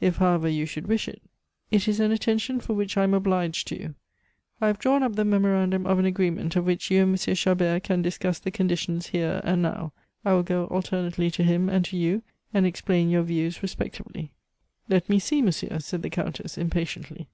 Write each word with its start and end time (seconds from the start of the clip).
If, 0.00 0.18
however, 0.18 0.48
you 0.48 0.64
should 0.64 0.86
wish 0.86 1.08
it" 1.08 1.20
"It 1.72 1.88
is 1.88 1.98
an 1.98 2.12
attention 2.12 2.60
for 2.60 2.72
which 2.72 2.96
I 2.96 3.02
am 3.02 3.14
obliged 3.14 3.66
to 3.66 3.80
you." 3.80 3.94
"I 4.60 4.68
have 4.68 4.78
drawn 4.78 5.02
up 5.02 5.16
the 5.16 5.24
memorandum 5.24 5.86
of 5.86 5.98
an 5.98 6.04
agreement 6.04 6.54
of 6.54 6.66
which 6.66 6.88
you 6.88 7.02
and 7.02 7.10
M. 7.28 7.34
Chabert 7.34 7.82
can 7.82 8.00
discuss 8.00 8.38
the 8.38 8.52
conditions, 8.52 9.08
here, 9.08 9.40
and 9.42 9.60
now. 9.60 9.92
I 10.24 10.34
will 10.34 10.44
go 10.44 10.66
alternately 10.66 11.32
to 11.32 11.42
him 11.42 11.68
and 11.68 11.84
to 11.86 11.96
you, 11.96 12.22
and 12.54 12.64
explain 12.64 13.10
your 13.10 13.24
views 13.24 13.60
respectively." 13.60 14.30
"Let 14.88 15.08
me 15.08 15.18
see, 15.18 15.42
monsieur," 15.42 15.80
said 15.80 16.02
the 16.02 16.10
Countess 16.10 16.56
impatiently. 16.56 17.26